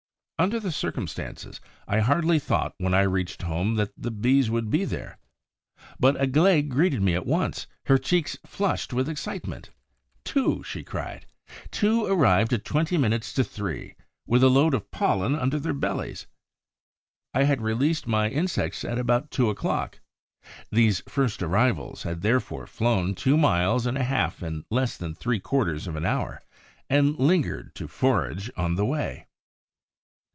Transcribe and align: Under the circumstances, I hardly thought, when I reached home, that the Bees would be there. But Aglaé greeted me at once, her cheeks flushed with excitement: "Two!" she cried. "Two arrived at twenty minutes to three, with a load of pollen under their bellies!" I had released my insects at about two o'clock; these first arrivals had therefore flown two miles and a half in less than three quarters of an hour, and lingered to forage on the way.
Under 0.39 0.59
the 0.59 0.71
circumstances, 0.71 1.61
I 1.87 1.99
hardly 1.99 2.39
thought, 2.39 2.73
when 2.79 2.95
I 2.95 3.01
reached 3.03 3.43
home, 3.43 3.75
that 3.75 3.91
the 3.95 4.09
Bees 4.09 4.49
would 4.49 4.71
be 4.71 4.85
there. 4.85 5.19
But 5.99 6.15
Aglaé 6.15 6.67
greeted 6.67 6.99
me 7.03 7.13
at 7.13 7.27
once, 7.27 7.67
her 7.85 7.99
cheeks 7.99 8.39
flushed 8.43 8.91
with 8.91 9.07
excitement: 9.07 9.69
"Two!" 10.25 10.63
she 10.63 10.81
cried. 10.83 11.27
"Two 11.69 12.07
arrived 12.07 12.53
at 12.53 12.65
twenty 12.65 12.97
minutes 12.97 13.33
to 13.33 13.43
three, 13.43 13.93
with 14.25 14.41
a 14.41 14.49
load 14.49 14.73
of 14.73 14.89
pollen 14.89 15.35
under 15.35 15.59
their 15.59 15.75
bellies!" 15.75 16.25
I 17.35 17.43
had 17.43 17.61
released 17.61 18.07
my 18.07 18.27
insects 18.27 18.83
at 18.83 18.97
about 18.97 19.29
two 19.29 19.51
o'clock; 19.51 19.99
these 20.71 21.01
first 21.07 21.43
arrivals 21.43 22.01
had 22.01 22.21
therefore 22.23 22.65
flown 22.65 23.13
two 23.13 23.37
miles 23.37 23.85
and 23.85 23.95
a 23.95 24.03
half 24.03 24.41
in 24.41 24.65
less 24.71 24.97
than 24.97 25.13
three 25.13 25.39
quarters 25.39 25.85
of 25.85 25.95
an 25.95 26.03
hour, 26.05 26.41
and 26.89 27.19
lingered 27.19 27.75
to 27.75 27.87
forage 27.87 28.49
on 28.57 28.73
the 28.73 28.85
way. 28.87 29.27